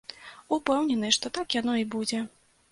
[0.57, 2.27] Упэўнены, што так яно і будзе.